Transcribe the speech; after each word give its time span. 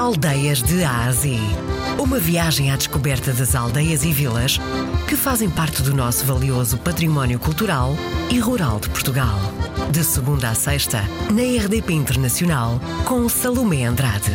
Aldeias 0.00 0.62
de 0.62 0.82
Ásia. 0.82 1.38
Uma 1.98 2.18
viagem 2.18 2.70
à 2.70 2.76
descoberta 2.76 3.34
das 3.34 3.54
aldeias 3.54 4.02
e 4.02 4.10
vilas 4.10 4.58
que 5.06 5.14
fazem 5.14 5.50
parte 5.50 5.82
do 5.82 5.94
nosso 5.94 6.24
valioso 6.24 6.78
património 6.78 7.38
cultural 7.38 7.94
e 8.30 8.38
rural 8.38 8.80
de 8.80 8.88
Portugal. 8.88 9.38
De 9.92 10.02
segunda 10.02 10.48
a 10.48 10.54
sexta, 10.54 11.02
na 11.30 11.42
RDP 11.42 11.92
Internacional, 11.92 12.80
com 13.04 13.28
Salomé 13.28 13.84
Andrade. 13.84 14.32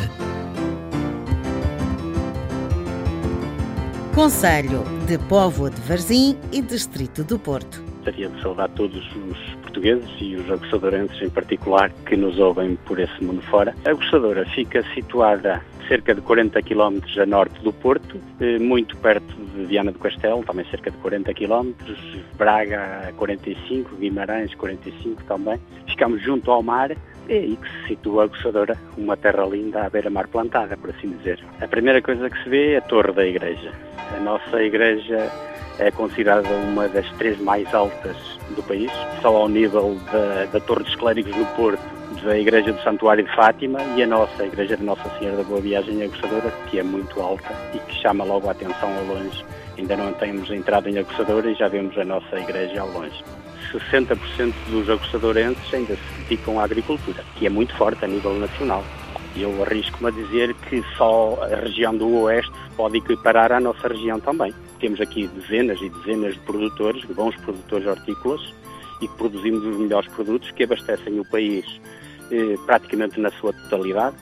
Conselho 4.13 4.83
de 5.07 5.17
Póvoa 5.17 5.71
de 5.71 5.81
Varzim 5.81 6.37
e 6.51 6.61
Distrito 6.61 7.23
do 7.23 7.39
Porto. 7.39 7.94
Gostaria 8.05 8.29
de 8.29 8.39
saudar 8.39 8.69
todos 8.69 9.03
os 9.15 9.55
portugueses 9.63 10.07
e 10.21 10.35
os 10.35 10.51
aguçadorenses 10.51 11.19
em 11.23 11.29
particular 11.31 11.89
que 12.05 12.15
nos 12.15 12.37
ouvem 12.37 12.75
por 12.85 12.99
esse 12.99 13.23
mundo 13.23 13.41
fora. 13.41 13.73
A 13.83 13.89
aguçadora 13.89 14.45
fica 14.45 14.83
situada 14.93 15.59
cerca 15.87 16.13
de 16.13 16.21
40 16.21 16.61
km 16.61 16.99
a 17.19 17.25
norte 17.25 17.59
do 17.63 17.73
Porto, 17.73 18.19
eh, 18.39 18.59
muito 18.59 18.95
perto 18.97 19.33
de 19.55 19.65
Viana 19.65 19.91
do 19.91 19.97
Castelo, 19.97 20.43
também 20.43 20.67
cerca 20.69 20.91
de 20.91 20.97
40 20.97 21.33
km, 21.33 21.73
Braga 22.37 23.11
45, 23.17 23.95
Guimarães 23.95 24.53
45 24.53 25.23
também. 25.23 25.59
Ficamos 25.87 26.21
junto 26.21 26.51
ao 26.51 26.61
mar 26.61 26.91
é 27.27 27.37
aí 27.37 27.57
que 27.57 27.67
se 27.71 27.87
situa 27.87 28.21
a 28.21 28.25
Aguçadora, 28.25 28.77
uma 28.95 29.17
terra 29.17 29.47
linda 29.47 29.83
à 29.83 29.89
beira-mar 29.89 30.27
plantada, 30.27 30.77
por 30.77 30.91
assim 30.91 31.09
dizer. 31.09 31.43
A 31.59 31.67
primeira 31.67 31.99
coisa 31.99 32.29
que 32.29 32.43
se 32.43 32.47
vê 32.47 32.73
é 32.73 32.77
a 32.77 32.81
torre 32.81 33.13
da 33.13 33.25
igreja. 33.25 33.71
A 34.15 34.19
nossa 34.19 34.61
igreja 34.61 35.31
é 35.79 35.91
considerada 35.91 36.49
uma 36.49 36.87
das 36.87 37.09
três 37.13 37.39
mais 37.39 37.73
altas 37.73 38.15
do 38.55 38.63
país, 38.63 38.91
só 39.21 39.35
ao 39.35 39.49
nível 39.49 39.97
da, 40.11 40.45
da 40.45 40.59
Torre 40.59 40.83
dos 40.83 40.95
Clérigos 40.95 41.35
no 41.35 41.45
Porto, 41.47 41.81
da 42.23 42.37
Igreja 42.37 42.73
do 42.73 42.81
Santuário 42.81 43.23
de 43.23 43.35
Fátima 43.35 43.79
e 43.95 44.03
a 44.03 44.07
nossa 44.07 44.43
a 44.43 44.47
Igreja 44.47 44.77
de 44.77 44.83
Nossa 44.83 45.07
Senhora 45.17 45.37
da 45.37 45.43
Boa 45.43 45.61
Viagem 45.61 46.01
Aguçadora, 46.03 46.51
que 46.69 46.79
é 46.79 46.83
muito 46.83 47.21
alta 47.21 47.53
e 47.73 47.79
que 47.79 48.01
chama 48.01 48.23
logo 48.23 48.47
a 48.47 48.51
atenção 48.51 48.89
ao 48.97 49.05
longe. 49.05 49.45
Ainda 49.77 49.95
não 49.97 50.13
temos 50.13 50.49
entrado 50.49 50.89
em 50.89 50.97
Aguçadora 50.97 51.51
e 51.51 51.55
já 51.55 51.67
vemos 51.67 51.97
a 51.97 52.05
nossa 52.05 52.39
igreja 52.39 52.81
ao 52.81 52.89
longe. 52.89 53.23
60% 53.71 54.53
dos 54.69 54.89
aguçadorenses 54.89 55.73
ainda 55.73 55.95
se 55.95 56.21
dedicam 56.21 56.59
à 56.59 56.63
agricultura, 56.63 57.23
que 57.35 57.45
é 57.45 57.49
muito 57.49 57.75
forte 57.75 58.05
a 58.05 58.07
nível 58.07 58.33
nacional. 58.35 58.83
Eu 59.35 59.61
arrisco-me 59.63 60.09
a 60.09 60.11
dizer 60.11 60.53
que 60.69 60.81
só 60.97 61.37
a 61.41 61.55
região 61.55 61.95
do 61.95 62.21
Oeste 62.21 62.53
pode 62.77 62.97
equiparar 62.97 63.51
à 63.51 63.59
nossa 63.59 63.87
região 63.87 64.19
também. 64.19 64.53
Temos 64.85 65.01
aqui 65.01 65.25
dezenas 65.25 65.81
e 65.81 65.89
dezenas 65.89 66.35
de 66.35 66.39
produtores, 66.41 67.01
de 67.07 67.11
bons 67.11 67.35
produtores 67.37 67.87
hortícolas, 67.87 68.53
e 69.01 69.07
que 69.07 69.15
produzimos 69.15 69.65
os 69.65 69.77
melhores 69.77 70.07
produtos 70.09 70.51
que 70.51 70.63
abastecem 70.63 71.19
o 71.19 71.25
país 71.25 71.65
eh, 72.29 72.53
praticamente 72.67 73.19
na 73.19 73.31
sua 73.31 73.51
totalidade 73.51 74.15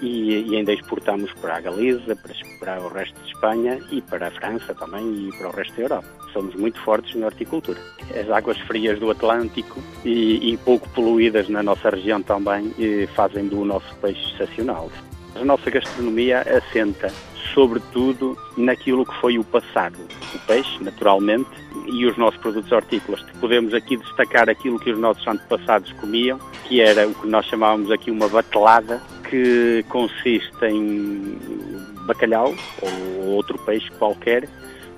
e, 0.00 0.48
e, 0.48 0.56
ainda 0.56 0.72
exportamos 0.72 1.30
para 1.34 1.58
a 1.58 1.60
Galiza, 1.60 2.16
para, 2.16 2.34
para, 2.58 2.80
o 2.80 2.88
resto 2.88 3.20
de 3.20 3.28
Espanha 3.28 3.78
e 3.90 4.00
para 4.00 4.28
a 4.28 4.30
França 4.30 4.74
também 4.74 5.28
e 5.28 5.36
para 5.36 5.48
o 5.48 5.52
resto 5.52 5.76
da 5.76 5.82
Europa. 5.82 6.08
Somos 6.32 6.54
muito 6.54 6.80
fortes 6.80 7.14
na 7.14 7.26
horticultura. 7.26 7.78
As 8.18 8.30
águas 8.30 8.56
frias 8.60 8.98
do 8.98 9.10
Atlântico 9.10 9.78
e, 10.06 10.54
e 10.54 10.56
pouco 10.56 10.88
poluídas 10.88 11.50
na 11.50 11.62
nossa 11.62 11.90
região 11.90 12.22
também 12.22 12.72
eh, 12.78 13.06
fazem 13.14 13.46
do 13.46 13.62
nosso 13.62 13.94
peixe 13.96 14.24
excepcional. 14.32 14.90
A 15.34 15.44
nossa 15.44 15.70
gastronomia 15.70 16.40
assenta 16.40 17.12
sobretudo 17.54 18.36
naquilo 18.56 19.04
que 19.04 19.14
foi 19.20 19.38
o 19.38 19.44
passado. 19.44 19.96
O 20.34 20.38
peixe, 20.46 20.82
naturalmente, 20.82 21.48
e 21.86 22.06
os 22.06 22.16
nossos 22.16 22.38
produtos 22.40 22.70
hortícolas. 22.70 23.22
Podemos 23.40 23.72
aqui 23.74 23.96
destacar 23.96 24.48
aquilo 24.48 24.78
que 24.78 24.90
os 24.90 24.98
nossos 24.98 25.26
antepassados 25.26 25.92
comiam, 25.92 26.38
que 26.64 26.80
era 26.80 27.06
o 27.06 27.14
que 27.14 27.26
nós 27.26 27.46
chamávamos 27.46 27.90
aqui 27.90 28.10
uma 28.10 28.28
batelada, 28.28 29.00
que 29.28 29.84
consiste 29.88 30.64
em 30.64 31.38
bacalhau 32.06 32.54
ou 32.82 33.26
outro 33.34 33.58
peixe 33.58 33.90
qualquer, 33.92 34.48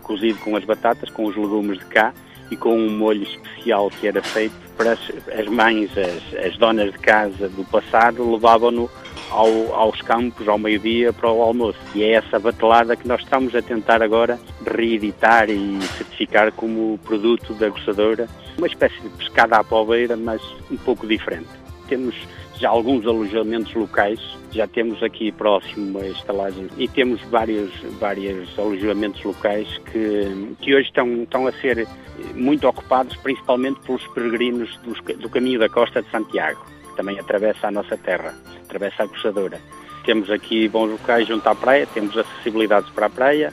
cozido 0.03 0.39
com 0.41 0.57
as 0.57 0.65
batatas, 0.65 1.11
com 1.11 1.27
os 1.27 1.37
legumes 1.37 1.79
de 1.79 1.85
cá 1.87 2.13
e 2.51 2.57
com 2.57 2.77
um 2.77 2.91
molho 2.91 3.23
especial 3.23 3.91
que 3.91 4.09
era 4.09 4.23
feito 4.23 4.55
para 4.77 4.93
as, 4.93 5.13
as 5.39 5.47
mães, 5.47 5.91
as, 5.97 6.47
as, 6.47 6.57
donas 6.57 6.93
de 6.93 6.99
casa 6.99 7.49
do 7.49 7.65
passado, 7.65 8.33
levavam-no 8.33 8.91
ao, 9.31 9.75
aos 9.75 10.01
campos 10.03 10.47
ao 10.49 10.59
meio-dia 10.59 11.13
para 11.13 11.31
o 11.31 11.43
almoço. 11.43 11.79
E 11.95 12.03
é 12.03 12.13
essa 12.13 12.39
batelada 12.39 12.97
que 12.97 13.07
nós 13.07 13.21
estamos 13.23 13.55
a 13.55 13.63
tentar 13.63 14.03
agora 14.03 14.39
reeditar 14.67 15.49
e 15.49 15.81
certificar 15.97 16.53
como 16.53 16.99
produto 17.05 17.55
da 17.55 17.67
aguçadora, 17.67 18.29
uma 18.59 18.67
espécie 18.67 19.01
de 19.01 19.09
pescada 19.11 19.57
à 19.57 19.65
poveira, 19.65 20.17
mas 20.17 20.43
um 20.71 20.77
pouco 20.77 21.07
diferente. 21.07 21.49
Temos 21.89 22.15
já 22.61 22.69
alguns 22.69 23.07
alojamentos 23.07 23.73
locais, 23.75 24.21
já 24.53 24.67
temos 24.67 25.03
aqui 25.03 25.33
próximo 25.33 25.99
a 25.99 26.07
estalagem 26.09 26.69
e 26.77 26.87
temos 26.87 27.21
vários, 27.23 27.73
vários 27.99 28.57
alojamentos 28.59 29.25
locais 29.25 29.67
que, 29.91 30.55
que 30.61 30.75
hoje 30.75 30.89
estão, 30.89 31.23
estão 31.23 31.47
a 31.47 31.53
ser 31.53 31.89
muito 32.35 32.69
ocupados 32.69 33.17
principalmente 33.17 33.81
pelos 33.81 34.07
peregrinos 34.09 34.79
do 35.19 35.31
caminho 35.31 35.59
da 35.59 35.71
costa 35.71 36.03
de 36.03 36.11
Santiago, 36.11 36.63
que 36.91 36.97
também 36.97 37.19
atravessa 37.19 37.69
a 37.69 37.71
nossa 37.71 37.97
terra, 37.97 38.35
atravessa 38.65 39.05
a 39.05 39.09
Coçadora. 39.09 39.61
Temos 40.05 40.31
aqui 40.31 40.69
bons 40.69 40.91
locais 40.91 41.27
junto 41.27 41.47
à 41.49 41.55
praia, 41.55 41.87
temos 41.93 42.17
acessibilidades 42.17 42.91
para 42.91 43.07
a 43.07 43.11
praia, 43.11 43.53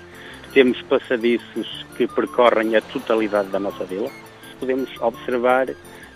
temos 0.53 0.81
passadiços 0.84 1.86
que 1.96 2.08
percorrem 2.08 2.75
a 2.75 2.81
totalidade 2.81 3.50
da 3.50 3.59
nossa 3.59 3.84
vila. 3.86 4.09
Podemos 4.59 4.90
observar 5.02 5.68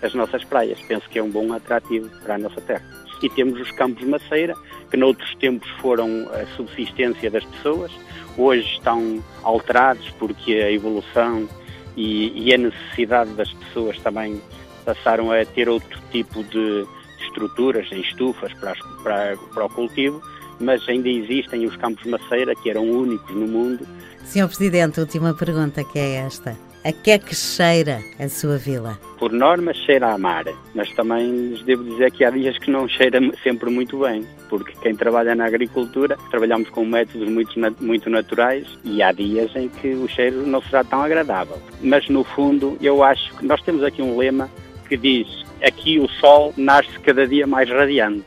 as 0.02 0.14
nossas 0.14 0.42
praias. 0.44 0.80
Penso 0.82 1.08
que 1.08 1.18
é 1.18 1.22
um 1.22 1.30
bom 1.30 1.52
atrativo 1.52 2.10
para 2.22 2.34
a 2.34 2.38
nossa 2.38 2.60
terra. 2.60 2.84
E 3.22 3.28
temos 3.30 3.60
os 3.60 3.70
campos 3.72 4.02
maceira, 4.04 4.54
que 4.90 4.96
noutros 4.96 5.32
tempos 5.36 5.70
foram 5.80 6.28
a 6.32 6.44
subsistência 6.56 7.30
das 7.30 7.44
pessoas, 7.44 7.92
hoje 8.36 8.66
estão 8.66 9.22
alterados 9.44 10.10
porque 10.18 10.54
a 10.54 10.72
evolução 10.72 11.48
e, 11.96 12.48
e 12.48 12.52
a 12.52 12.58
necessidade 12.58 13.30
das 13.34 13.52
pessoas 13.52 13.96
também 14.00 14.42
passaram 14.84 15.30
a 15.30 15.44
ter 15.44 15.68
outro 15.68 16.00
tipo 16.10 16.42
de 16.44 16.84
estruturas 17.32 17.90
em 17.90 18.00
estufas 18.00 18.52
para, 18.54 18.74
para, 19.02 19.36
para 19.36 19.64
o 19.64 19.68
cultivo, 19.70 20.22
mas 20.60 20.86
ainda 20.88 21.08
existem 21.08 21.66
os 21.66 21.76
campos 21.76 22.04
de 22.04 22.10
maceira, 22.10 22.54
que 22.54 22.70
eram 22.70 22.88
únicos 22.88 23.34
no 23.34 23.46
mundo. 23.46 23.86
Senhor 24.24 24.46
Presidente, 24.46 25.00
última 25.00 25.34
pergunta 25.34 25.82
que 25.82 25.98
é 25.98 26.14
esta. 26.16 26.56
A 26.84 26.90
que 26.90 27.12
é 27.12 27.18
que 27.18 27.32
cheira 27.32 28.02
a 28.18 28.28
sua 28.28 28.56
vila? 28.56 28.98
Por 29.16 29.30
norma 29.30 29.72
cheira 29.72 30.12
a 30.12 30.18
mar, 30.18 30.46
mas 30.74 30.92
também 30.94 31.54
devo 31.64 31.84
dizer 31.84 32.10
que 32.10 32.24
há 32.24 32.30
dias 32.30 32.58
que 32.58 32.72
não 32.72 32.88
cheira 32.88 33.20
sempre 33.42 33.70
muito 33.70 34.00
bem, 34.00 34.26
porque 34.48 34.72
quem 34.82 34.94
trabalha 34.94 35.32
na 35.34 35.46
agricultura, 35.46 36.16
trabalhamos 36.30 36.68
com 36.70 36.84
métodos 36.84 37.28
muito, 37.28 37.54
muito 37.80 38.10
naturais 38.10 38.66
e 38.82 39.00
há 39.00 39.12
dias 39.12 39.54
em 39.54 39.68
que 39.68 39.94
o 39.94 40.08
cheiro 40.08 40.44
não 40.44 40.60
será 40.62 40.82
tão 40.82 41.02
agradável. 41.02 41.56
Mas 41.80 42.08
no 42.08 42.24
fundo, 42.24 42.76
eu 42.80 43.04
acho 43.04 43.32
que 43.36 43.46
nós 43.46 43.62
temos 43.62 43.84
aqui 43.84 44.02
um 44.02 44.18
lema 44.18 44.50
que 44.88 44.96
diz 44.96 45.41
aqui 45.62 45.98
o 45.98 46.08
sol 46.08 46.52
nasce 46.56 46.98
cada 47.00 47.26
dia 47.26 47.46
mais 47.46 47.68
radiante 47.68 48.24